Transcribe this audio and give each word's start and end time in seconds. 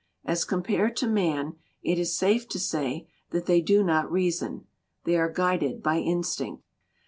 As 0.25 0.45
compared 0.45 0.97
to 0.97 1.07
man 1.07 1.57
it 1.83 1.99
is 1.99 2.17
safe 2.17 2.47
to 2.47 2.59
say 2.59 3.07
that 3.29 3.45
they 3.45 3.61
do 3.61 3.83
not 3.83 4.11
reason. 4.11 4.65
They 5.03 5.15
are 5.15 5.29
guided 5.31 5.83
by 5.83 5.97
instinct. 5.99 6.63